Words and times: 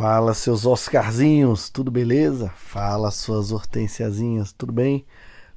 Fala, 0.00 0.32
seus 0.32 0.64
Oscarzinhos, 0.64 1.68
tudo 1.68 1.90
beleza? 1.90 2.48
Fala, 2.56 3.10
suas 3.10 3.52
hortensiazinhas, 3.52 4.50
tudo 4.50 4.72
bem? 4.72 5.04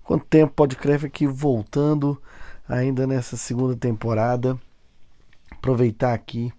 Quanto 0.03 0.25
tempo 0.25 0.51
pode 0.53 0.75
crer 0.75 1.05
aqui 1.05 1.25
voltando 1.25 2.21
ainda 2.67 3.07
nessa 3.07 3.37
segunda 3.37 3.73
temporada? 3.73 4.59
Aproveitar 5.49 6.13
aqui 6.13 6.51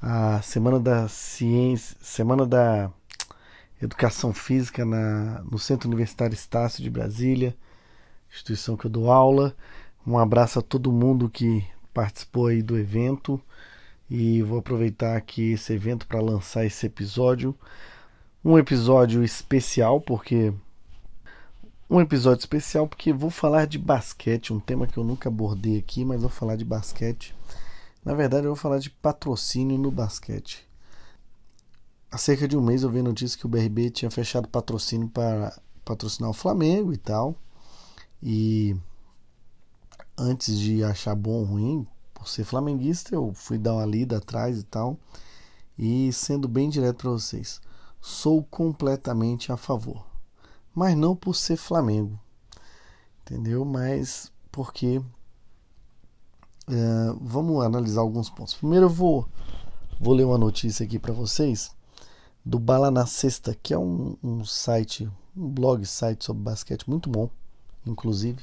a 0.00 0.40
Semana 0.40 0.78
da 0.78 1.08
Ciência, 1.08 1.96
Semana 2.00 2.46
da 2.46 2.92
Educação 3.82 4.32
Física 4.32 4.84
na, 4.84 5.42
no 5.50 5.58
Centro 5.58 5.88
Universitário 5.88 6.32
Estácio 6.32 6.80
de 6.80 6.88
Brasília, 6.88 7.56
instituição 8.30 8.76
que 8.76 8.86
eu 8.86 8.90
dou 8.90 9.10
aula. 9.10 9.52
Um 10.06 10.16
abraço 10.16 10.60
a 10.60 10.62
todo 10.62 10.92
mundo 10.92 11.28
que 11.28 11.66
participou 11.92 12.46
aí 12.46 12.62
do 12.62 12.78
evento 12.78 13.42
e 14.08 14.42
vou 14.42 14.58
aproveitar 14.58 15.16
aqui 15.16 15.52
esse 15.52 15.72
evento 15.72 16.06
para 16.06 16.20
lançar 16.20 16.64
esse 16.64 16.86
episódio. 16.86 17.54
Um 18.44 18.58
episódio 18.58 19.24
especial, 19.24 20.00
porque. 20.00 20.52
Um 21.88 22.00
episódio 22.00 22.40
especial 22.40 22.88
porque 22.88 23.12
vou 23.12 23.30
falar 23.30 23.66
de 23.66 23.78
basquete, 23.78 24.52
um 24.52 24.58
tema 24.58 24.88
que 24.88 24.98
eu 24.98 25.04
nunca 25.04 25.28
abordei 25.28 25.78
aqui, 25.78 26.04
mas 26.04 26.20
vou 26.20 26.30
falar 26.30 26.56
de 26.56 26.64
basquete. 26.64 27.34
Na 28.04 28.14
verdade, 28.14 28.44
eu 28.44 28.50
vou 28.50 28.56
falar 28.56 28.78
de 28.78 28.90
patrocínio 28.90 29.78
no 29.78 29.90
basquete. 29.90 30.66
Há 32.10 32.18
cerca 32.18 32.48
de 32.48 32.56
um 32.56 32.60
mês 32.60 32.82
eu 32.82 32.90
vi 32.90 33.00
a 33.00 33.02
notícia 33.02 33.38
que 33.38 33.46
o 33.46 33.48
BRB 33.48 33.90
tinha 33.90 34.10
fechado 34.10 34.48
patrocínio 34.48 35.08
para 35.08 35.56
patrocinar 35.84 36.30
o 36.30 36.34
Flamengo 36.34 36.92
e 36.92 36.96
tal. 36.96 37.36
E 38.22 38.76
antes 40.16 40.58
de 40.58 40.82
achar 40.82 41.14
bom 41.14 41.32
ou 41.32 41.44
ruim, 41.44 41.86
por 42.16 42.26
ser 42.28 42.44
flamenguista, 42.44 43.14
eu 43.14 43.32
fui 43.34 43.58
dar 43.58 43.74
uma 43.74 43.84
lida 43.84 44.16
atrás 44.16 44.58
e 44.58 44.64
tal. 44.64 44.98
E 45.78 46.10
sendo 46.12 46.48
bem 46.48 46.70
direto 46.70 47.02
para 47.02 47.10
vocês, 47.10 47.60
sou 48.00 48.42
completamente 48.42 49.52
a 49.52 49.56
favor. 49.56 50.04
Mas 50.74 50.96
não 50.96 51.14
por 51.14 51.34
ser 51.34 51.56
Flamengo, 51.56 52.18
entendeu? 53.20 53.64
Mas 53.64 54.32
porque. 54.50 55.02
É, 56.68 57.14
vamos 57.20 57.62
analisar 57.64 58.00
alguns 58.00 58.28
pontos. 58.28 58.54
Primeiro 58.54 58.86
eu 58.86 58.90
vou, 58.90 59.28
vou 60.00 60.14
ler 60.14 60.24
uma 60.24 60.38
notícia 60.38 60.84
aqui 60.84 60.98
para 60.98 61.12
vocês 61.12 61.70
do 62.44 62.58
Bala 62.58 62.90
na 62.90 63.06
Sexta, 63.06 63.56
que 63.62 63.72
é 63.72 63.78
um, 63.78 64.16
um 64.22 64.44
site, 64.44 65.08
um 65.36 65.48
blog 65.48 65.84
site 65.86 66.24
sobre 66.24 66.42
basquete 66.42 66.88
muito 66.88 67.08
bom, 67.08 67.30
inclusive, 67.86 68.42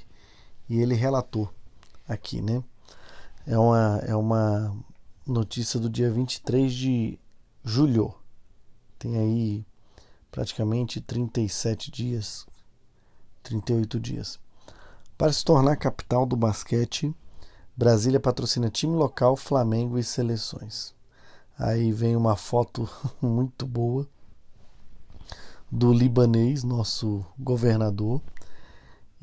e 0.70 0.80
ele 0.80 0.94
relatou 0.94 1.50
aqui, 2.08 2.42
né? 2.42 2.64
É 3.46 3.58
uma, 3.58 4.02
é 4.06 4.16
uma 4.16 4.76
notícia 5.26 5.80
do 5.80 5.90
dia 5.90 6.10
23 6.10 6.74
de 6.74 7.20
julho. 7.64 8.14
Tem 8.98 9.18
aí 9.18 9.66
praticamente 10.32 11.02
37 11.02 11.92
dias, 11.92 12.46
38 13.44 14.00
dias. 14.00 14.40
Para 15.18 15.32
se 15.32 15.44
tornar 15.44 15.76
capital 15.76 16.26
do 16.26 16.36
basquete, 16.36 17.14
Brasília 17.76 18.20
patrocina 18.20 18.70
time 18.70 18.96
local, 18.96 19.36
Flamengo 19.36 19.98
e 19.98 20.04
seleções. 20.04 20.94
Aí 21.58 21.92
vem 21.92 22.16
uma 22.16 22.36
foto 22.36 22.90
muito 23.22 23.66
boa 23.66 24.08
do 25.72 25.92
libanês, 25.92 26.64
nosso 26.64 27.26
governador, 27.38 28.22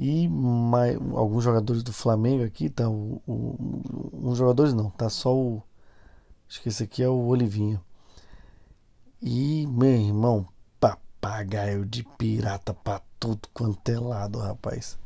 e 0.02 0.26
mais, 0.28 0.96
alguns 1.14 1.44
jogadores 1.44 1.82
do 1.82 1.92
Flamengo 1.92 2.42
aqui, 2.42 2.70
tá? 2.70 2.88
O, 2.88 3.20
o, 3.26 4.10
uns 4.14 4.38
jogadores 4.38 4.72
não, 4.72 4.88
tá 4.88 5.10
só 5.10 5.36
o. 5.36 5.62
Acho 6.48 6.62
que 6.62 6.70
esse 6.70 6.82
aqui 6.82 7.02
é 7.02 7.08
o 7.08 7.26
Olivinha. 7.26 7.78
E, 9.20 9.66
meu 9.66 9.90
irmão, 9.90 10.48
papagaio 10.80 11.84
de 11.84 12.02
pirata 12.16 12.72
pra 12.72 13.02
tudo 13.18 13.46
quanto 13.52 13.86
é 13.90 14.00
lado, 14.00 14.38
rapaz. 14.38 14.98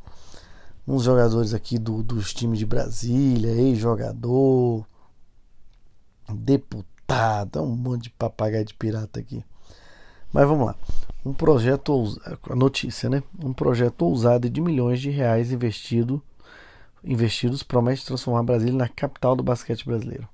Uns 0.87 1.03
jogadores 1.03 1.53
aqui 1.53 1.77
do, 1.77 2.01
dos 2.01 2.33
times 2.33 2.57
de 2.57 2.65
Brasília, 2.65 3.51
ex-jogador, 3.51 4.87
deputado, 6.33 7.59
é 7.59 7.61
um 7.61 7.75
monte 7.75 8.03
de 8.03 8.11
papagaio 8.11 8.63
de 8.63 8.73
pirata 8.73 9.19
aqui. 9.19 9.43
Mas 10.35 10.49
vamos 10.49 10.65
lá. 10.65 10.75
Um 11.25 11.31
projeto, 11.31 12.03
a 12.49 12.55
notícia, 12.57 13.09
né? 13.09 13.23
Um 13.41 13.53
projeto 13.53 14.01
ousado 14.01 14.49
de 14.49 14.59
milhões 14.59 14.99
de 14.99 15.09
reais 15.09 15.49
investido, 15.49 16.21
investidos 17.01 17.63
promete 17.63 18.05
transformar 18.05 18.43
Brasília 18.43 18.77
na 18.77 18.89
capital 18.89 19.33
do 19.33 19.41
basquete 19.41 19.85
brasileiro. 19.85 20.27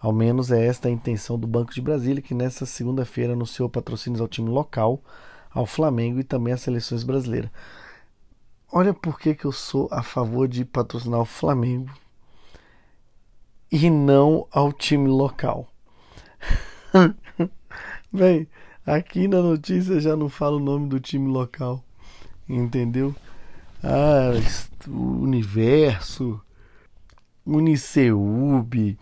Ao 0.00 0.12
menos 0.12 0.52
é 0.52 0.64
esta 0.64 0.86
a 0.86 0.90
intenção 0.92 1.36
do 1.36 1.48
Banco 1.48 1.74
de 1.74 1.80
Brasília, 1.80 2.22
que 2.22 2.32
nesta 2.32 2.64
segunda-feira 2.64 3.32
anunciou 3.32 3.68
patrocínios 3.68 4.20
ao 4.20 4.28
time 4.28 4.48
local, 4.48 5.02
ao 5.52 5.66
Flamengo 5.66 6.20
e 6.20 6.24
também 6.24 6.52
às 6.52 6.60
seleções 6.60 7.02
brasileiras. 7.02 7.50
Olha 8.70 8.94
por 8.94 9.18
que, 9.18 9.34
que 9.34 9.46
eu 9.46 9.52
sou 9.52 9.88
a 9.90 10.00
favor 10.00 10.46
de 10.46 10.64
patrocinar 10.64 11.22
o 11.22 11.24
Flamengo 11.24 11.90
e 13.68 13.90
não 13.90 14.46
ao 14.52 14.72
time 14.72 15.08
local. 15.08 15.66
Bem, 18.12 18.46
Aqui 18.90 19.28
na 19.28 19.40
notícia 19.40 20.00
já 20.00 20.16
não 20.16 20.28
fala 20.28 20.56
o 20.56 20.58
nome 20.58 20.88
do 20.88 20.98
time 20.98 21.30
local. 21.30 21.80
Entendeu? 22.48 23.14
Ah, 23.80 24.32
Universo, 24.88 26.40
Uniceub, 27.46 28.98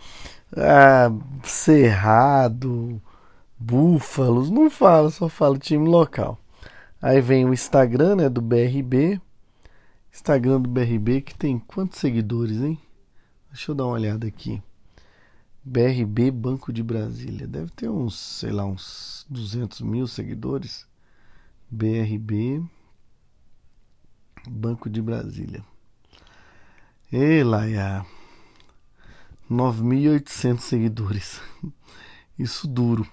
ah, 0.54 1.10
Cerrado, 1.42 3.00
Búfalos, 3.58 4.50
não 4.50 4.68
fala, 4.68 5.08
só 5.08 5.26
fala 5.26 5.58
time 5.58 5.88
local. 5.88 6.38
Aí 7.00 7.22
vem 7.22 7.46
o 7.46 7.54
Instagram 7.54 8.16
né, 8.16 8.28
do 8.28 8.42
BRB. 8.42 9.18
Instagram 10.12 10.60
do 10.60 10.68
BRB 10.68 11.22
que 11.22 11.34
tem 11.34 11.58
quantos 11.58 11.98
seguidores, 11.98 12.60
hein? 12.60 12.78
Deixa 13.50 13.70
eu 13.70 13.74
dar 13.74 13.86
uma 13.86 13.94
olhada 13.94 14.26
aqui. 14.26 14.62
BRB 15.68 16.30
Banco 16.30 16.72
de 16.72 16.82
Brasília. 16.82 17.46
Deve 17.46 17.70
ter 17.72 17.90
uns, 17.90 18.18
sei 18.18 18.50
lá, 18.50 18.64
uns 18.64 19.26
200 19.28 19.82
mil 19.82 20.06
seguidores. 20.06 20.86
BRB 21.70 22.64
Banco 24.48 24.88
de 24.88 25.02
Brasília. 25.02 25.62
Ei, 27.12 27.44
Laia. 27.44 28.06
9.800 29.50 30.60
seguidores. 30.60 31.40
Isso 32.38 32.66
duro. 32.66 33.06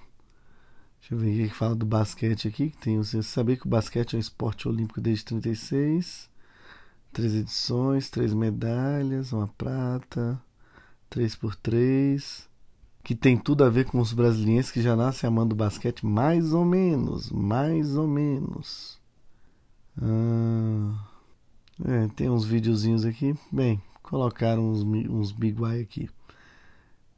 Deixa 1.01 1.13
eu 1.13 1.17
ver 1.17 1.45
o 1.45 1.49
que 1.49 1.53
fala 1.53 1.75
do 1.75 1.85
basquete 1.85 2.47
aqui. 2.47 2.69
Que 2.69 2.77
tem, 2.77 2.97
você 2.97 3.21
saber 3.21 3.57
que 3.57 3.67
o 3.67 3.69
basquete 3.69 4.13
é 4.13 4.17
um 4.17 4.19
esporte 4.21 4.65
olímpico 4.65 5.01
desde 5.01 5.25
36. 5.25 6.29
Três 7.11 7.35
edições, 7.35 8.09
três 8.09 8.33
medalhas, 8.33 9.33
uma 9.33 9.47
prata, 9.47 10.41
3x3, 11.15 12.47
que 13.03 13.15
tem 13.15 13.37
tudo 13.37 13.63
a 13.63 13.69
ver 13.69 13.85
com 13.85 13.99
os 13.99 14.11
brasileiros 14.11 14.69
que 14.69 14.81
já 14.81 14.95
nascem 14.95 15.27
amando 15.27 15.55
basquete, 15.55 16.05
mais 16.05 16.53
ou 16.53 16.65
menos, 16.65 17.31
mais 17.31 17.95
ou 17.95 18.07
menos. 18.07 18.99
Ah, 20.01 21.07
é, 21.85 22.07
tem 22.15 22.29
uns 22.29 22.43
videozinhos 22.43 23.05
aqui, 23.05 23.33
bem, 23.51 23.81
colocaram 24.03 24.69
uns, 24.69 24.83
uns 24.83 25.31
biguai 25.31 25.79
aqui. 25.81 26.09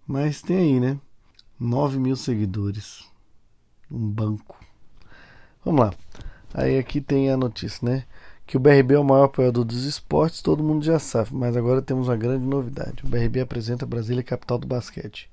Mas 0.06 0.42
tem 0.42 0.58
aí, 0.58 0.80
né? 0.80 1.00
9 1.60 2.00
mil 2.00 2.16
seguidores. 2.16 3.06
Um 3.90 4.10
banco. 4.10 4.58
Vamos 5.66 5.82
lá. 5.82 5.94
Aí 6.54 6.78
aqui 6.78 7.02
tem 7.02 7.32
a 7.32 7.38
notícia, 7.38 7.88
né? 7.88 8.06
Que 8.48 8.56
o 8.56 8.60
BRB 8.62 8.96
é 8.96 9.00
o 9.00 9.04
maior 9.04 9.26
apoiador 9.26 9.66
dos 9.66 9.84
esportes, 9.84 10.42
todo 10.42 10.64
mundo 10.64 10.84
já 10.84 10.98
sabe, 10.98 11.32
mas 11.34 11.58
agora 11.58 11.82
temos 11.82 12.08
uma 12.08 12.16
grande 12.16 12.46
novidade. 12.46 13.04
O 13.04 13.08
BRB 13.10 13.42
apresenta 13.42 13.86
Brasília 13.86 14.24
capital 14.24 14.58
do 14.58 14.66
basquete. 14.66 15.30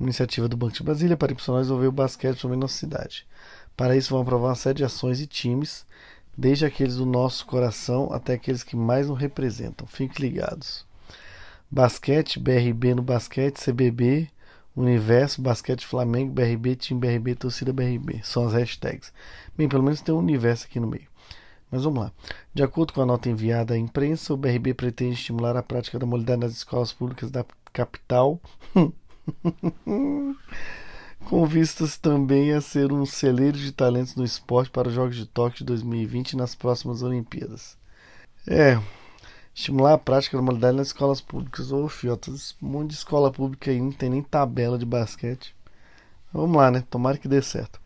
Uma 0.00 0.06
iniciativa 0.06 0.48
do 0.48 0.56
Banco 0.56 0.72
de 0.72 0.82
Brasília 0.82 1.18
para 1.18 1.32
impulsionar 1.32 1.70
o 1.70 1.92
basquete 1.92 2.40
também 2.40 2.58
na 2.58 2.66
cidade. 2.66 3.26
Para 3.76 3.94
isso, 3.94 4.08
vão 4.08 4.22
aprovar 4.22 4.48
uma 4.48 4.54
série 4.54 4.78
de 4.78 4.84
ações 4.84 5.20
e 5.20 5.26
times, 5.26 5.84
desde 6.36 6.64
aqueles 6.64 6.96
do 6.96 7.04
nosso 7.04 7.44
coração 7.44 8.08
até 8.10 8.32
aqueles 8.32 8.62
que 8.62 8.74
mais 8.74 9.08
nos 9.08 9.18
representam. 9.18 9.86
Fiquem 9.86 10.26
ligados. 10.26 10.86
Basquete, 11.70 12.38
BRB 12.38 12.94
no 12.94 13.02
basquete, 13.02 13.60
CBB, 13.62 14.30
Universo, 14.74 15.42
Basquete 15.42 15.86
Flamengo, 15.86 16.32
BRB, 16.32 16.76
Time 16.76 17.00
BRB, 17.00 17.34
Torcida 17.34 17.70
BRB. 17.70 18.20
São 18.22 18.46
as 18.46 18.54
hashtags. 18.54 19.12
Bem, 19.56 19.68
pelo 19.68 19.82
menos 19.82 20.00
tem 20.00 20.14
um 20.14 20.18
universo 20.18 20.64
aqui 20.64 20.80
no 20.80 20.86
meio. 20.86 21.06
Mas 21.76 21.84
vamos 21.84 22.04
lá. 22.04 22.12
De 22.54 22.62
acordo 22.62 22.94
com 22.94 23.02
a 23.02 23.06
nota 23.06 23.28
enviada 23.28 23.74
à 23.74 23.78
imprensa, 23.78 24.32
o 24.32 24.36
BRB 24.36 24.72
pretende 24.72 25.12
estimular 25.12 25.54
a 25.58 25.62
prática 25.62 25.98
da 25.98 26.06
modalidade 26.06 26.40
nas 26.40 26.52
escolas 26.52 26.90
públicas 26.90 27.30
da 27.30 27.44
capital, 27.70 28.40
com 31.26 31.44
vistas 31.44 31.98
também 31.98 32.54
a 32.54 32.62
ser 32.62 32.90
um 32.90 33.04
celeiro 33.04 33.58
de 33.58 33.72
talentos 33.72 34.16
no 34.16 34.24
esporte 34.24 34.70
para 34.70 34.88
os 34.88 34.94
Jogos 34.94 35.16
de 35.16 35.26
Tóquio 35.26 35.58
de 35.58 35.64
2020 35.64 36.32
e 36.32 36.36
nas 36.38 36.54
próximas 36.54 37.02
Olimpíadas. 37.02 37.76
É, 38.46 38.80
estimular 39.54 39.92
a 39.92 39.98
prática 39.98 40.38
da 40.38 40.42
modalidade 40.42 40.78
nas 40.78 40.86
escolas 40.86 41.20
públicas. 41.20 41.70
Ô, 41.72 41.90
fiotas, 41.90 42.56
um 42.62 42.68
monte 42.68 42.92
de 42.92 42.96
escola 42.96 43.30
pública 43.30 43.70
aí, 43.70 43.78
não 43.78 43.92
tem 43.92 44.08
nem 44.08 44.22
tabela 44.22 44.78
de 44.78 44.86
basquete. 44.86 45.54
Vamos 46.32 46.56
lá, 46.56 46.70
né? 46.70 46.82
Tomara 46.88 47.18
que 47.18 47.28
dê 47.28 47.42
certo. 47.42 47.78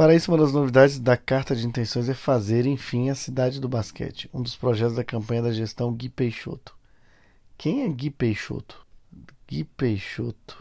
Para 0.00 0.14
isso, 0.14 0.32
uma 0.32 0.38
das 0.38 0.54
novidades 0.54 0.98
da 0.98 1.14
carta 1.14 1.54
de 1.54 1.66
intenções 1.66 2.08
é 2.08 2.14
fazer, 2.14 2.64
enfim, 2.64 3.10
a 3.10 3.14
cidade 3.14 3.60
do 3.60 3.68
basquete, 3.68 4.30
um 4.32 4.40
dos 4.40 4.56
projetos 4.56 4.96
da 4.96 5.04
campanha 5.04 5.42
da 5.42 5.52
gestão 5.52 5.92
Gui 5.92 6.08
Peixoto. 6.08 6.74
Quem 7.58 7.82
é 7.82 7.88
Gui 7.90 8.08
Peixoto? 8.08 8.86
Gui 9.46 9.62
Peixoto. 9.62 10.56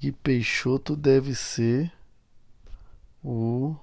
Gui 0.00 0.12
Peixoto 0.12 0.96
deve 0.96 1.34
ser 1.34 1.92
o 3.22 3.76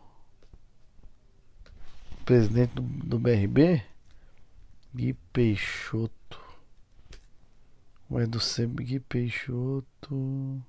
presidente 2.26 2.74
do, 2.74 2.82
do 2.82 3.20
BRB? 3.20 3.84
Gui 4.96 5.14
Peixoto. 5.32 6.42
Vai 8.10 8.26
do 8.26 8.40
C 8.40 8.66
Gui 8.66 9.00
Peixoto. 9.00 10.60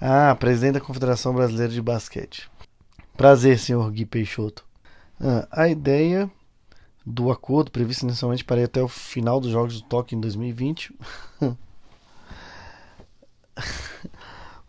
Ah, 0.00 0.34
presidente 0.40 0.74
da 0.74 0.80
Confederação 0.80 1.34
Brasileira 1.34 1.70
de 1.70 1.82
Basquete. 1.82 2.50
Prazer, 3.18 3.58
senhor 3.58 3.90
Gui 3.90 4.06
Peixoto. 4.06 4.64
Ah, 5.20 5.46
a 5.50 5.68
ideia 5.68 6.30
do 7.04 7.30
acordo 7.30 7.70
previsto 7.70 8.04
inicialmente 8.04 8.46
para 8.46 8.62
ir 8.62 8.64
até 8.64 8.82
o 8.82 8.88
final 8.88 9.38
dos 9.38 9.50
Jogos 9.50 9.78
do 9.80 9.86
Tóquio 9.86 10.16
em 10.16 10.20
2020. 10.20 10.94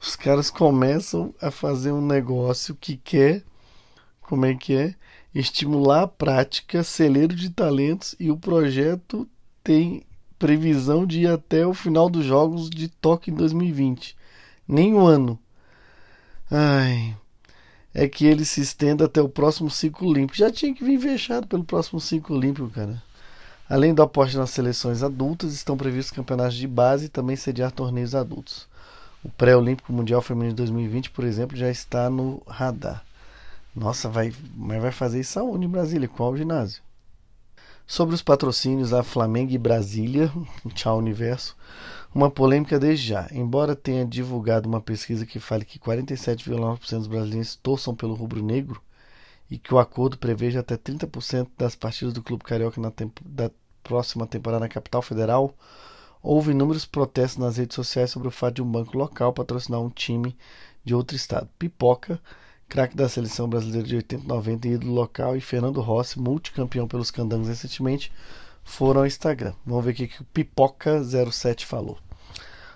Os 0.02 0.18
caras 0.18 0.50
começam 0.50 1.34
a 1.42 1.50
fazer 1.50 1.94
um 1.94 2.06
negócio 2.06 2.75
que 2.75 2.98
quer, 2.98 3.42
como 4.22 4.46
é 4.46 4.54
que 4.54 4.75
é? 4.75 4.96
Estimular 5.34 6.04
a 6.04 6.08
prática, 6.08 6.84
celeiro 6.84 7.34
de 7.34 7.50
talentos 7.52 8.16
e 8.19 8.30
o 8.30 8.38
projeto 8.38 9.28
tem 9.64 10.06
previsão 10.38 11.06
de 11.06 11.22
ir 11.22 11.28
até 11.28 11.66
o 11.66 11.74
final 11.74 12.10
dos 12.10 12.25
Jogos 12.25 12.69
de 12.69 12.88
Tóquio 12.88 13.31
em 13.31 13.36
2020. 13.36 14.16
Nem 14.68 14.94
um 14.94 15.06
ano. 15.06 15.39
Ai. 16.50 17.16
É 17.94 18.07
que 18.07 18.25
ele 18.25 18.45
se 18.45 18.62
estenda 18.62 19.06
até 19.06 19.22
o 19.22 19.30
próximo 19.30 19.69
ciclo 19.69 20.10
olímpico. 20.10 20.38
Já 20.38 20.51
tinha 20.51 20.74
que 20.74 20.84
vir 20.84 21.00
fechado 21.00 21.48
pelo 21.48 21.63
próximo 21.63 22.00
ciclo 22.00 22.38
olímpico, 22.38 22.69
cara. 22.69 23.01
Além 23.69 23.94
do 23.94 24.01
aposta 24.01 24.38
nas 24.38 24.51
seleções 24.51 25.04
adultas, 25.04 25.54
estão 25.54 25.75
previstos 25.75 26.16
campeonatos 26.16 26.56
de 26.56 26.68
base 26.68 27.06
e 27.06 27.10
também 27.10 27.36
sediar 27.36 27.72
torneios 27.72 28.16
adultos. 28.16 28.68
O 29.24 29.30
pré-olímpico 29.30 29.92
mundial 29.92 30.22
feminino 30.22 30.51
de 30.51 30.57
2020, 30.57 31.10
por 31.10 31.25
exemplo, 31.25 31.57
já 31.57 31.69
está 31.69 32.10
no 32.10 32.42
radar. 32.48 33.04
Nossa, 33.75 34.07
vai, 34.07 34.33
mas 34.56 34.81
vai 34.81 34.92
fazer 34.92 35.19
isso 35.19 35.40
aonde 35.40 35.66
em 35.66 35.69
Brasília? 35.69 36.07
Qual 36.07 36.38
ginásio? 36.38 36.81
Sobre 37.89 38.13
os 38.13 38.22
patrocínios 38.22 38.92
a 38.92 39.01
Flamengo 39.01 39.54
e 39.54 39.57
Brasília, 39.57 40.30
tchau 40.75 40.98
universo, 40.98 41.56
uma 42.13 42.30
polêmica 42.30 42.78
desde 42.78 43.07
já. 43.07 43.30
Embora 43.31 43.78
tenha 43.78 44.06
divulgado 44.06 44.68
uma 44.68 44.81
pesquisa 44.81 45.25
que 45.25 45.39
fale 45.39 45.63
que 45.63 45.80
47,9% 45.80 46.98
dos 46.98 47.07
brasileiros 47.07 47.56
torçam 47.56 47.95
pelo 47.95 48.13
rubro-negro 48.13 48.81
e 49.50 49.57
que 49.57 49.74
o 49.74 49.80
acordo 49.80 50.18
preveja 50.18 50.60
até 50.60 50.75
30% 50.75 51.48
das 51.57 51.75
partidas 51.75 52.13
do 52.13 52.22
Clube 52.22 52.44
Carioca 52.44 52.81
na 52.81 52.92
da 53.24 53.50
próxima 53.81 54.28
temporada 54.28 54.66
na 54.66 54.69
capital 54.69 55.01
federal, 55.01 55.56
houve 56.22 56.51
inúmeros 56.51 56.86
protestos 56.86 57.38
nas 57.38 57.56
redes 57.56 57.75
sociais 57.75 58.12
sobre 58.12 58.28
o 58.28 58.31
fato 58.31 58.56
de 58.56 58.62
um 58.62 58.69
banco 58.69 58.98
local 58.98 59.31
patrocinar 59.31 59.80
um 59.80 59.90
time 59.90 60.36
de 60.83 60.94
outro 60.94 61.16
estado. 61.16 61.48
Pipoca 61.57 62.19
craque 62.68 62.96
da 62.96 63.08
seleção 63.08 63.48
brasileira 63.48 63.88
de 63.88 63.96
80 63.96 64.24
e 64.24 64.28
90 64.28 64.68
e 64.68 64.72
ídolo 64.74 64.94
local, 64.94 65.36
e 65.36 65.42
Fernando 65.42 65.81
Rossi, 65.81 66.19
multicampeão 66.19 66.88
pelos 66.88 67.10
candangos 67.10 67.48
recentemente, 67.48 68.12
foram 68.64 69.02
ao 69.02 69.08
Instagram. 69.08 69.54
Vamos 69.66 69.86
ver 69.86 69.92
o 69.92 69.96
que, 69.96 70.22
o 70.22 70.25
Pipoca07 70.34 71.64
falou. 71.64 71.98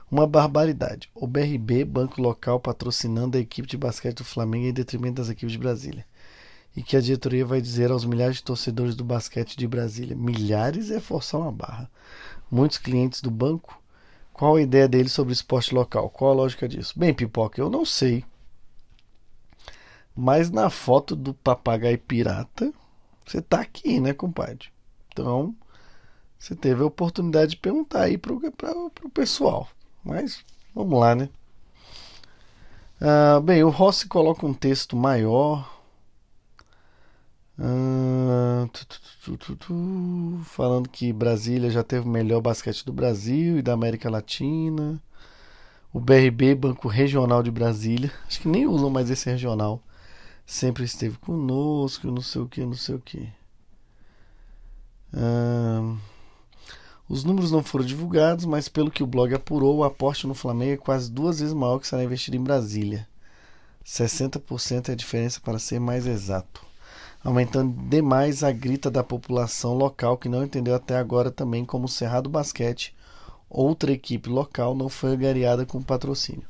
Uma 0.09 0.25
barbaridade. 0.25 1.09
O 1.13 1.27
BRB, 1.27 1.85
banco 1.85 2.21
local, 2.21 2.59
patrocinando 2.59 3.37
a 3.37 3.41
equipe 3.41 3.67
de 3.67 3.77
basquete 3.77 4.17
do 4.17 4.23
Flamengo 4.23 4.67
em 4.67 4.73
detrimento 4.73 5.15
das 5.15 5.29
equipes 5.29 5.51
de 5.51 5.57
Brasília. 5.57 6.05
E 6.75 6.81
que 6.81 6.95
a 6.95 7.01
diretoria 7.01 7.45
vai 7.45 7.61
dizer 7.61 7.91
aos 7.91 8.05
milhares 8.05 8.37
de 8.37 8.43
torcedores 8.43 8.95
do 8.95 9.03
basquete 9.03 9.57
de 9.57 9.67
Brasília. 9.67 10.15
Milhares 10.15 10.89
é 10.89 10.99
forçar 10.99 11.41
uma 11.41 11.51
barra. 11.51 11.89
Muitos 12.49 12.77
clientes 12.77 13.21
do 13.21 13.29
banco. 13.29 13.81
Qual 14.33 14.55
a 14.55 14.61
ideia 14.61 14.87
deles 14.87 15.11
sobre 15.11 15.33
esporte 15.33 15.75
local? 15.75 16.09
Qual 16.09 16.31
a 16.31 16.35
lógica 16.35 16.67
disso? 16.67 16.97
Bem, 16.97 17.13
Pipoca, 17.13 17.59
eu 17.59 17.69
não 17.69 17.85
sei. 17.85 18.25
Mas 20.15 20.49
na 20.49 20.69
foto 20.69 21.15
do 21.15 21.33
papagaio 21.33 21.97
pirata, 21.97 22.73
você 23.25 23.41
tá 23.41 23.61
aqui, 23.61 23.99
né, 23.99 24.13
compadre? 24.13 24.69
Então, 25.11 25.55
você 26.37 26.55
teve 26.55 26.81
a 26.83 26.85
oportunidade 26.85 27.51
de 27.51 27.57
perguntar 27.57 28.03
aí 28.03 28.17
pro, 28.17 28.39
pra, 28.51 28.73
pro 28.89 29.09
pessoal. 29.09 29.69
Mas, 30.03 30.43
vamos 30.75 30.99
lá, 30.99 31.15
né? 31.15 31.29
Ah, 32.99 33.39
bem, 33.39 33.63
o 33.63 33.69
Rossi 33.69 34.07
coloca 34.07 34.45
um 34.45 34.53
texto 34.53 34.95
maior. 34.95 35.71
Ah, 37.59 38.67
tu, 39.23 39.37
tu, 39.37 39.55
tu, 39.55 40.41
falando 40.45 40.89
que 40.89 41.13
Brasília 41.13 41.69
já 41.69 41.83
teve 41.83 42.07
o 42.07 42.11
melhor 42.11 42.41
basquete 42.41 42.83
do 42.85 42.93
Brasil 42.93 43.59
e 43.59 43.61
da 43.61 43.73
América 43.73 44.09
Latina. 44.09 45.01
O 45.93 45.99
BRB, 45.99 46.55
Banco 46.55 46.87
Regional 46.87 47.43
de 47.43 47.51
Brasília. 47.51 48.11
Acho 48.27 48.41
que 48.41 48.47
nem 48.47 48.67
usam 48.67 48.89
mais 48.89 49.09
esse 49.09 49.29
regional 49.29 49.81
sempre 50.45 50.83
esteve 50.83 51.17
conosco, 51.17 52.07
não 52.07 52.21
sei 52.21 52.41
o 52.41 52.47
que, 52.47 52.65
não 52.65 52.73
sei 52.73 52.95
o 52.95 52.99
que. 52.99 53.29
Os 57.07 57.23
números 57.23 57.51
não 57.51 57.61
foram 57.61 57.85
divulgados, 57.85 58.45
mas 58.45 58.69
pelo 58.69 58.89
que 58.89 59.03
o 59.03 59.07
blog 59.07 59.33
apurou, 59.33 59.77
o 59.77 59.83
aporte 59.83 60.25
no 60.25 60.33
Flamengo 60.33 60.73
é 60.73 60.77
quase 60.77 61.11
duas 61.11 61.39
vezes 61.39 61.53
maior 61.53 61.79
que 61.79 61.87
será 61.87 62.03
investido 62.03 62.37
em 62.37 62.43
Brasília. 62.43 63.07
60% 63.85 64.89
é 64.89 64.91
a 64.93 64.95
diferença 64.95 65.41
para 65.41 65.59
ser 65.59 65.79
mais 65.79 66.07
exato. 66.07 66.65
Aumentando 67.23 67.89
demais 67.89 68.43
a 68.43 68.51
grita 68.51 68.89
da 68.89 69.03
população 69.03 69.73
local 69.73 70.17
que 70.17 70.29
não 70.29 70.43
entendeu 70.43 70.73
até 70.73 70.97
agora 70.97 71.29
também 71.29 71.65
como 71.65 71.85
o 71.85 71.89
Cerrado 71.89 72.29
Basquete, 72.29 72.95
outra 73.49 73.91
equipe 73.91 74.29
local, 74.29 74.73
não 74.73 74.87
foi 74.87 75.13
agariada 75.13 75.65
com 75.65 75.81
patrocínio. 75.81 76.47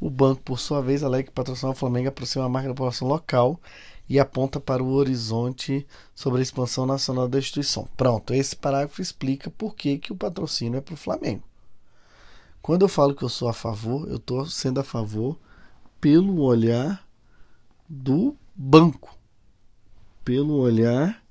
O 0.00 0.10
banco, 0.10 0.42
por 0.42 0.58
sua 0.58 0.82
vez, 0.82 1.02
alega 1.02 1.24
que 1.24 1.32
patrocinar 1.32 1.72
o 1.72 1.78
Flamengo 1.78 2.08
aproxima 2.08 2.44
a 2.44 2.48
marca 2.48 2.68
da 2.68 2.74
população 2.74 3.08
local 3.08 3.58
e 4.08 4.20
aponta 4.20 4.60
para 4.60 4.82
o 4.82 4.92
horizonte 4.92 5.86
sobre 6.14 6.40
a 6.40 6.42
expansão 6.42 6.86
nacional 6.86 7.26
da 7.26 7.38
instituição. 7.38 7.88
Pronto, 7.96 8.34
esse 8.34 8.54
parágrafo 8.54 9.00
explica 9.00 9.50
por 9.50 9.74
que, 9.74 9.98
que 9.98 10.12
o 10.12 10.16
patrocínio 10.16 10.78
é 10.78 10.80
para 10.80 10.94
o 10.94 10.98
Flamengo. 10.98 11.42
Quando 12.62 12.82
eu 12.82 12.88
falo 12.88 13.14
que 13.14 13.22
eu 13.22 13.28
sou 13.28 13.48
a 13.48 13.52
favor, 13.52 14.08
eu 14.08 14.16
estou 14.16 14.44
sendo 14.46 14.80
a 14.80 14.84
favor 14.84 15.38
pelo 16.00 16.40
olhar 16.42 17.06
do 17.88 18.36
banco, 18.54 19.16
pelo 20.24 20.54
olhar 20.54 21.22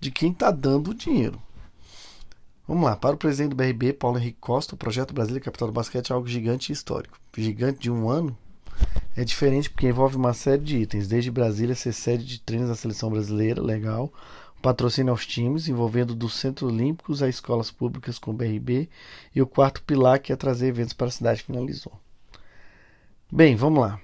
de 0.00 0.10
quem 0.10 0.32
está 0.32 0.50
dando 0.50 0.90
o 0.90 0.94
dinheiro. 0.94 1.40
Vamos 2.68 2.84
lá, 2.84 2.94
para 2.94 3.14
o 3.14 3.18
presidente 3.18 3.52
do 3.52 3.56
BRB, 3.56 3.94
Paulo 3.94 4.18
Henrique 4.18 4.36
Costa, 4.42 4.74
o 4.74 4.78
projeto 4.78 5.14
Brasília 5.14 5.40
Capital 5.40 5.68
do 5.68 5.72
Basquete 5.72 6.10
é 6.10 6.14
algo 6.14 6.28
gigante 6.28 6.70
e 6.70 6.74
histórico. 6.74 7.18
Gigante 7.34 7.80
de 7.80 7.90
um 7.90 8.10
ano 8.10 8.36
é 9.16 9.24
diferente 9.24 9.70
porque 9.70 9.88
envolve 9.88 10.16
uma 10.16 10.34
série 10.34 10.62
de 10.62 10.76
itens, 10.76 11.08
desde 11.08 11.30
Brasília 11.30 11.74
ser 11.74 11.94
sede 11.94 12.26
de 12.26 12.38
treinos 12.42 12.68
da 12.68 12.74
seleção 12.74 13.08
brasileira, 13.08 13.62
legal, 13.62 14.12
patrocínio 14.60 15.12
aos 15.12 15.26
times, 15.26 15.66
envolvendo 15.66 16.14
dos 16.14 16.34
centros 16.34 16.70
olímpicos 16.70 17.22
a 17.22 17.28
escolas 17.30 17.70
públicas 17.70 18.18
com 18.18 18.32
o 18.32 18.34
BRB, 18.34 18.90
e 19.34 19.40
o 19.40 19.46
quarto 19.46 19.82
pilar 19.82 20.18
que 20.18 20.30
é 20.30 20.36
trazer 20.36 20.66
eventos 20.66 20.92
para 20.92 21.06
a 21.06 21.10
cidade, 21.10 21.44
finalizou. 21.44 21.98
Bem, 23.32 23.56
vamos 23.56 23.80
lá. 23.80 23.98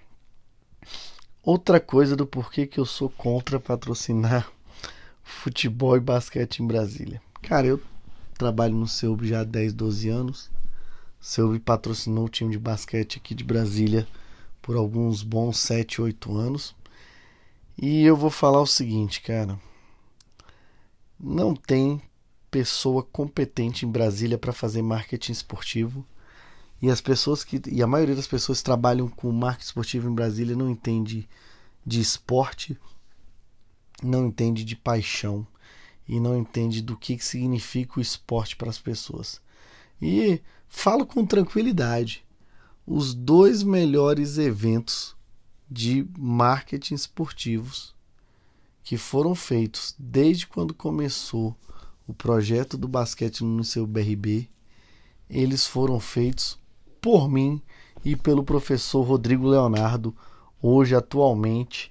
Outra 1.43 1.79
coisa 1.79 2.17
do 2.17 2.27
porquê 2.27 2.67
que 2.67 2.81
eu 2.81 2.87
sou 2.87 3.11
contra 3.11 3.61
patrocinar 3.61 4.51
futebol 5.23 5.99
e 5.99 6.01
basquete 6.01 6.61
em 6.61 6.67
Brasília. 6.67 7.21
Cara, 7.43 7.67
eu 7.67 7.79
trabalho 8.35 8.75
no 8.75 8.87
Seub 8.87 9.27
já 9.27 9.41
há 9.41 9.45
10, 9.45 9.73
12 9.73 10.09
anos. 10.09 10.51
Seub 11.21 11.59
patrocinou 11.61 12.27
o 12.27 12.29
time 12.29 12.51
de 12.51 12.59
basquete 12.59 13.17
aqui 13.17 13.35
de 13.35 13.45
Brasília 13.45 14.07
por 14.61 14.77
alguns 14.77 15.23
bons 15.23 15.59
7, 15.59 16.03
8 16.03 16.37
anos. 16.37 16.75
E 17.81 18.05
eu 18.05 18.17
vou 18.17 18.31
falar 18.31 18.61
o 18.61 18.67
seguinte, 18.67 19.21
cara. 19.21 19.59
Não 21.19 21.55
tem 21.55 22.01
pessoa 22.51 23.03
competente 23.03 23.85
em 23.85 23.91
Brasília 23.91 24.39
para 24.39 24.53
fazer 24.53 24.83
marketing 24.83 25.33
esportivo. 25.33 26.05
E 26.81 26.91
as 26.91 27.01
pessoas 27.01 27.43
que 27.43 27.61
e 27.71 27.83
a 27.83 27.87
maioria 27.87 28.15
das 28.15 28.27
pessoas 28.27 28.59
que 28.59 28.65
trabalham 28.65 29.09
com 29.09 29.33
marketing 29.33 29.67
esportivo 29.67 30.09
em 30.09 30.15
Brasília 30.15 30.55
não 30.55 30.69
entende 30.69 31.29
de 31.87 32.01
esporte, 32.01 32.79
não 34.03 34.27
entende 34.27 34.65
de 34.65 34.77
paixão 34.77 35.47
e 36.09 36.21
não 36.21 36.37
entende 36.37 36.83
do 36.83 36.97
que, 36.97 37.19
significa 37.19 37.99
o 37.99 38.03
esporte 38.03 38.57
para 38.57 38.71
as 38.71 38.79
pessoas. 38.79 39.41
E 40.01 40.41
falo 40.69 41.07
com 41.07 41.25
tranquilidade: 41.25 42.25
os 42.87 43.15
dois 43.15 43.63
melhores 43.63 44.39
eventos 44.39 45.17
de 45.71 46.07
marketing 46.19 46.95
esportivos 46.95 47.95
que 48.83 48.99
foram 48.99 49.35
feitos 49.35 49.95
desde 49.99 50.47
quando 50.47 50.75
começou 50.75 51.57
o 52.07 52.13
projeto 52.13 52.77
do 52.77 52.87
basquete 52.87 53.43
no 53.43 53.65
seu 53.65 53.87
BRB, 53.87 54.47
eles 55.29 55.67
foram 55.67 55.99
feitos 55.99 56.59
por 57.01 57.31
mim 57.31 57.63
e 58.05 58.15
pelo 58.15 58.45
professor 58.45 59.03
Rodrigo 59.03 59.49
Leonardo, 59.49 60.15
hoje 60.61 60.95
atualmente 60.95 61.91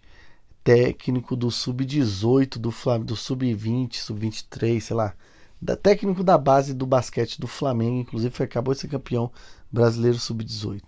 técnico 0.63 1.35
do 1.35 1.51
sub-18 1.51 2.57
do 2.57 2.71
Flamengo, 2.71 3.05
do 3.05 3.15
sub-20, 3.15 3.95
sub-23, 3.95 4.79
sei 4.79 4.95
lá, 4.95 5.13
da 5.61 5.75
técnico 5.75 6.23
da 6.23 6.37
base 6.37 6.73
do 6.73 6.85
basquete 6.85 7.39
do 7.39 7.47
Flamengo, 7.47 7.99
inclusive 7.99 8.35
foi, 8.35 8.45
acabou 8.45 8.73
de 8.73 8.81
ser 8.81 8.87
campeão 8.87 9.31
brasileiro 9.71 10.19
sub-18. 10.19 10.81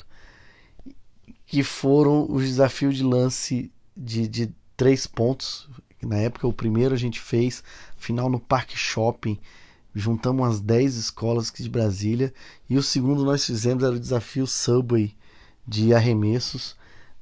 Que 1.46 1.64
foram 1.64 2.26
os 2.30 2.44
desafios 2.44 2.96
de 2.96 3.04
lance 3.04 3.72
de, 3.96 4.28
de 4.28 4.54
três 4.76 5.08
pontos. 5.08 5.70
Na 6.02 6.18
época, 6.18 6.48
o 6.48 6.54
primeiro 6.54 6.94
a 6.94 6.98
gente 6.98 7.20
fez, 7.20 7.64
final 7.98 8.30
no 8.30 8.40
Parque 8.40 8.78
Shopping. 8.78 9.40
Juntamos 9.94 10.42
umas 10.46 10.60
10 10.60 10.98
escolas 10.98 11.50
aqui 11.50 11.64
de 11.64 11.70
Brasília. 11.70 12.34
E 12.70 12.78
o 12.78 12.84
segundo 12.84 13.24
nós 13.24 13.46
fizemos 13.46 13.84
era 13.84 13.96
o 13.96 14.00
desafio 14.00 14.46
Subway 14.46 15.16
de 15.66 15.94
arremessos. 15.94 16.76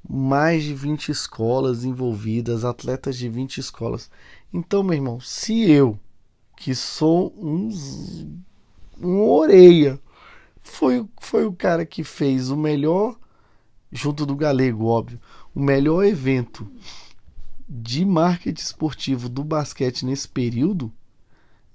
Mais 0.08 0.62
de 0.62 0.74
20 0.74 1.10
escolas 1.10 1.84
envolvidas, 1.84 2.64
atletas 2.64 3.16
de 3.16 3.28
20 3.28 3.58
escolas. 3.58 4.10
Então, 4.52 4.82
meu 4.82 4.94
irmão, 4.94 5.20
se 5.20 5.70
eu, 5.70 5.98
que 6.56 6.74
sou 6.74 7.34
um, 7.36 7.68
um 9.00 9.20
orelha, 9.22 9.98
foi, 10.62 11.06
foi 11.20 11.44
o 11.46 11.52
cara 11.52 11.84
que 11.84 12.04
fez 12.04 12.50
o 12.50 12.56
melhor, 12.56 13.16
junto 13.90 14.26
do 14.26 14.36
Galego, 14.36 14.86
óbvio, 14.86 15.20
o 15.54 15.60
melhor 15.60 16.04
evento 16.04 16.70
de 17.68 18.04
marketing 18.04 18.62
esportivo 18.62 19.28
do 19.28 19.42
basquete 19.42 20.04
nesse 20.04 20.28
período. 20.28 20.92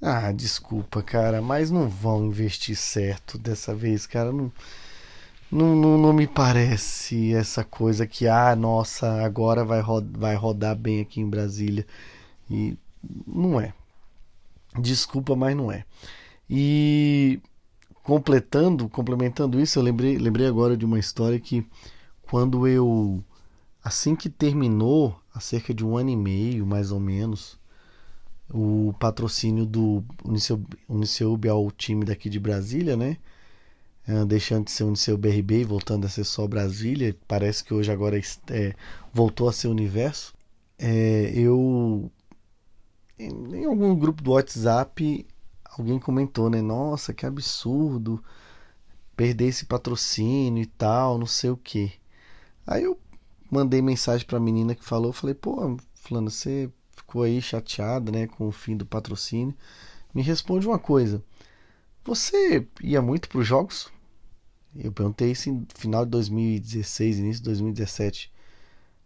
Ah, 0.01 0.31
desculpa, 0.31 1.03
cara, 1.03 1.41
mas 1.41 1.69
não 1.69 1.89
vão 1.89 2.25
investir 2.25 2.75
certo 2.75 3.37
dessa 3.37 3.75
vez, 3.75 4.05
cara. 4.05 4.31
Não, 4.31 4.51
não, 5.51 5.75
não, 5.75 5.97
não 5.97 6.13
me 6.13 6.27
parece 6.27 7.33
essa 7.33 7.63
coisa 7.63 8.05
que, 8.05 8.27
ah, 8.27 8.55
nossa, 8.55 9.23
agora 9.23 9.65
vai, 9.65 9.81
ro 9.81 10.01
vai 10.13 10.35
rodar 10.35 10.75
bem 10.75 11.01
aqui 11.01 11.21
em 11.21 11.29
Brasília. 11.29 11.85
E 12.49 12.77
não 13.27 13.59
é. 13.59 13.73
Desculpa, 14.79 15.35
mas 15.35 15.55
não 15.55 15.71
é. 15.71 15.85
E 16.49 17.39
completando, 18.03 18.89
complementando 18.89 19.59
isso, 19.59 19.79
eu 19.79 19.83
lembrei, 19.83 20.17
lembrei 20.17 20.47
agora 20.47 20.75
de 20.77 20.85
uma 20.85 20.99
história 20.99 21.39
que 21.39 21.65
quando 22.23 22.67
eu 22.67 23.23
assim 23.83 24.15
que 24.15 24.29
terminou, 24.29 25.19
há 25.33 25.39
cerca 25.39 25.73
de 25.73 25.85
um 25.85 25.97
ano 25.97 26.09
e 26.09 26.15
meio, 26.15 26.65
mais 26.65 26.91
ou 26.91 26.99
menos, 26.99 27.57
o 28.51 28.93
patrocínio 28.99 29.65
do 29.65 30.03
Uniceub 30.87 31.49
ao 31.49 31.71
time 31.71 32.05
daqui 32.05 32.29
de 32.29 32.39
Brasília, 32.39 32.95
né? 32.97 33.17
É, 34.09 34.25
deixando 34.25 34.65
de 34.65 34.71
ser 34.71 34.85
Uniceub 34.85 35.21
BRB 35.21 35.61
e 35.61 35.63
voltando 35.63 36.05
a 36.05 36.09
ser 36.09 36.23
só 36.23 36.47
Brasília, 36.47 37.15
parece 37.27 37.63
que 37.63 37.71
hoje 37.71 37.91
agora 37.91 38.19
é, 38.49 38.73
voltou 39.13 39.47
a 39.47 39.53
ser 39.53 39.67
Universo. 39.67 40.33
É, 40.79 41.31
eu 41.35 42.11
em 43.19 43.65
algum 43.65 43.95
grupo 43.95 44.23
do 44.23 44.31
WhatsApp 44.31 45.27
alguém 45.77 45.99
comentou, 45.99 46.49
né? 46.49 46.59
Nossa, 46.59 47.13
que 47.13 47.23
absurdo 47.23 48.23
perder 49.15 49.45
esse 49.45 49.65
patrocínio 49.67 50.63
e 50.63 50.65
tal, 50.65 51.19
não 51.19 51.27
sei 51.27 51.51
o 51.51 51.57
que. 51.57 51.93
Aí 52.65 52.85
eu 52.85 52.99
mandei 53.51 53.79
mensagem 53.79 54.25
para 54.25 54.37
a 54.37 54.41
menina 54.41 54.73
que 54.73 54.83
falou, 54.83 55.13
falei, 55.13 55.35
pô, 55.35 55.77
fulano, 55.93 56.31
você 56.31 56.71
ficou 56.95 57.21
aí 57.21 57.39
chateada, 57.41 58.11
né, 58.11 58.25
com 58.25 58.47
o 58.47 58.51
fim 58.51 58.75
do 58.75 58.87
patrocínio? 58.87 59.53
Me 60.15 60.23
responde 60.23 60.65
uma 60.65 60.79
coisa. 60.79 61.23
Você 62.05 62.67
ia 62.81 63.01
muito 63.03 63.29
para 63.29 63.39
os 63.39 63.45
jogos? 63.47 63.91
Eu 64.75 64.91
perguntei 64.91 65.31
isso 65.31 65.49
em 65.49 65.65
final 65.75 66.05
de 66.05 66.11
2016, 66.11 67.19
início 67.19 67.41
de 67.41 67.45
2017. 67.49 68.31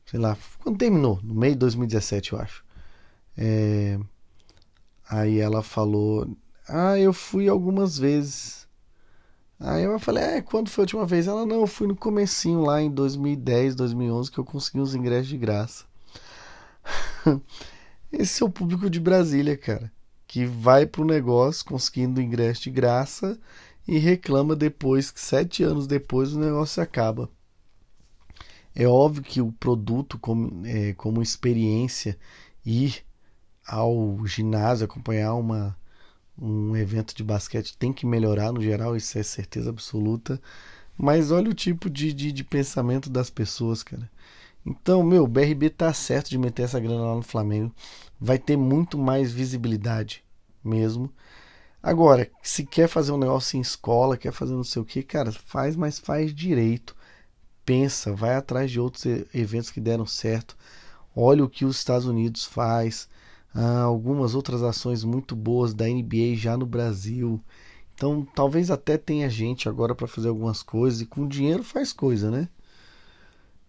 Sei 0.05 0.20
lá, 0.20 0.38
quando 0.62 0.77
terminou? 0.77 1.20
No 1.24 1.34
meio 1.34 1.53
de 1.53 1.60
2017, 1.60 2.34
eu 2.34 2.39
acho. 2.39 2.63
É... 3.38 4.00
Aí 5.10 5.39
ela 5.39 5.63
falou: 5.63 6.36
Ah, 6.67 7.00
eu 7.00 7.13
fui 7.13 7.48
algumas 7.48 7.98
vezes. 7.98 8.67
Aí 9.60 9.84
eu 9.84 9.98
falei: 10.00 10.24
É, 10.24 10.41
quando 10.41 10.70
foi 10.70 10.84
a 10.84 10.86
última 10.86 11.05
vez? 11.05 11.27
Ela: 11.27 11.46
Não, 11.46 11.62
eu 11.62 11.67
fui 11.67 11.88
no 11.88 11.96
comecinho 11.96 12.62
lá 12.62 12.82
em 12.82 12.91
2010, 12.91 13.75
2011 13.75 14.32
que 14.32 14.38
eu 14.39 14.46
consegui 14.46 14.79
os 14.79 14.96
ingressos 14.96 15.27
de 15.27 15.38
graça. 15.38 15.86
Esse 18.12 18.43
é 18.43 18.46
o 18.46 18.50
público 18.50 18.89
de 18.89 19.00
Brasília, 19.00 19.58
cara, 19.58 19.91
que 20.27 20.46
vai 20.46 20.86
pro 20.86 21.05
negócio 21.05 21.65
conseguindo 21.65 22.22
ingresso 22.22 22.63
de 22.63 22.70
graça 22.70 23.39
e 23.87 23.97
reclama 23.97 24.55
depois 24.55 25.11
que 25.11 25.19
sete 25.19 25.63
anos 25.63 25.87
depois 25.87 26.33
o 26.33 26.39
negócio 26.39 26.81
acaba. 26.81 27.29
É 28.75 28.87
óbvio 28.87 29.21
que 29.23 29.41
o 29.41 29.51
produto 29.51 30.17
como, 30.17 30.65
é, 30.65 30.93
como 30.93 31.21
experiência 31.21 32.17
ir 32.65 33.03
ao 33.65 34.25
ginásio, 34.25 34.85
acompanhar 34.85 35.35
uma, 35.35 35.77
um 36.37 36.75
evento 36.75 37.15
de 37.15 37.23
basquete 37.23 37.77
tem 37.77 37.93
que 37.93 38.05
melhorar 38.05 38.51
no 38.51 38.61
geral, 38.61 38.95
isso 38.95 39.17
é 39.17 39.23
certeza 39.23 39.69
absoluta. 39.69 40.41
Mas 40.97 41.31
olha 41.31 41.49
o 41.49 41.53
tipo 41.53 41.89
de, 41.89 42.13
de, 42.13 42.31
de 42.31 42.43
pensamento 42.43 43.09
das 43.09 43.29
pessoas, 43.29 43.83
cara. 43.83 44.09
Então, 44.65 45.03
meu, 45.03 45.23
o 45.23 45.27
BRB 45.27 45.69
tá 45.69 45.93
certo 45.93 46.29
de 46.29 46.37
meter 46.37 46.63
essa 46.63 46.79
grana 46.79 47.01
lá 47.01 47.15
no 47.15 47.23
Flamengo. 47.23 47.73
Vai 48.19 48.37
ter 48.37 48.55
muito 48.57 48.97
mais 48.97 49.31
visibilidade 49.31 50.23
mesmo. 50.63 51.11
Agora, 51.83 52.31
se 52.41 52.65
quer 52.65 52.87
fazer 52.87 53.11
um 53.11 53.17
negócio 53.17 53.57
em 53.57 53.61
escola, 53.61 54.17
quer 54.17 54.31
fazer 54.31 54.53
não 54.53 54.63
sei 54.63 54.81
o 54.81 54.85
que, 54.85 55.03
cara, 55.03 55.33
faz, 55.33 55.75
mas 55.75 55.99
faz 55.99 56.33
direito. 56.33 56.95
Pensa, 57.65 58.13
vai 58.13 58.35
atrás 58.35 58.71
de 58.71 58.79
outros 58.79 59.05
eventos 59.33 59.69
que 59.69 59.81
deram 59.81 60.05
certo. 60.05 60.57
Olha 61.15 61.43
o 61.43 61.49
que 61.49 61.65
os 61.65 61.77
Estados 61.77 62.07
Unidos 62.07 62.45
faz 62.45 63.09
ah, 63.53 63.81
algumas 63.81 64.35
outras 64.35 64.63
ações 64.63 65.03
muito 65.03 65.35
boas 65.35 65.73
da 65.73 65.85
NBA 65.85 66.35
já 66.37 66.57
no 66.57 66.65
Brasil. 66.65 67.41
Então, 67.95 68.25
talvez 68.35 68.71
até 68.71 68.97
tenha 68.97 69.29
gente 69.29 69.69
agora 69.69 69.93
para 69.95 70.07
fazer 70.07 70.29
algumas 70.29 70.63
coisas 70.63 71.01
e 71.01 71.05
com 71.05 71.27
dinheiro 71.27 71.63
faz 71.63 71.93
coisa, 71.93 72.31
né? 72.31 72.49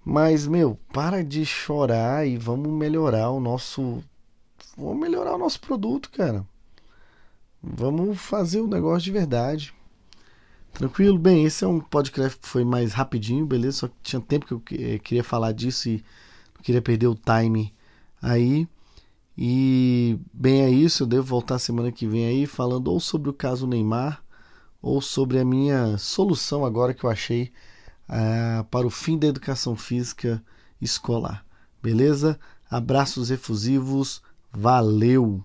Mas, 0.04 0.46
meu, 0.46 0.78
para 0.92 1.24
de 1.24 1.44
chorar 1.44 2.26
e 2.26 2.36
vamos 2.38 2.70
melhorar 2.72 3.30
o 3.30 3.40
nosso. 3.40 4.02
Vamos 4.76 5.00
melhorar 5.00 5.34
o 5.34 5.38
nosso 5.38 5.60
produto, 5.60 6.10
cara. 6.10 6.46
Vamos 7.66 8.20
fazer 8.20 8.60
o 8.60 8.68
negócio 8.68 9.04
de 9.04 9.10
verdade. 9.10 9.72
Tranquilo? 10.74 11.18
Bem, 11.18 11.46
esse 11.46 11.64
é 11.64 11.68
um 11.68 11.80
podcast 11.80 12.38
que 12.38 12.46
foi 12.46 12.62
mais 12.62 12.92
rapidinho, 12.92 13.46
beleza? 13.46 13.78
Só 13.78 13.88
que 13.88 13.94
tinha 14.02 14.20
tempo 14.20 14.44
que 14.44 14.52
eu 14.52 15.00
queria 15.00 15.24
falar 15.24 15.52
disso 15.52 15.88
e 15.88 16.04
não 16.54 16.62
queria 16.62 16.82
perder 16.82 17.06
o 17.06 17.14
time 17.14 17.72
aí. 18.20 18.68
E 19.36 20.18
bem 20.32 20.62
é 20.62 20.70
isso, 20.70 21.04
eu 21.04 21.06
devo 21.06 21.22
voltar 21.22 21.58
semana 21.58 21.90
que 21.90 22.06
vem 22.06 22.26
aí 22.26 22.46
falando 22.46 22.88
ou 22.88 23.00
sobre 23.00 23.30
o 23.30 23.32
caso 23.32 23.66
Neymar 23.66 24.22
ou 24.82 25.00
sobre 25.00 25.38
a 25.38 25.44
minha 25.44 25.96
solução 25.96 26.64
agora 26.66 26.92
que 26.92 27.04
eu 27.04 27.10
achei 27.10 27.50
uh, 28.08 28.62
para 28.64 28.86
o 28.86 28.90
fim 28.90 29.18
da 29.18 29.26
educação 29.26 29.74
física 29.74 30.44
escolar. 30.80 31.44
Beleza? 31.82 32.38
Abraços 32.70 33.30
efusivos, 33.30 34.22
valeu! 34.52 35.42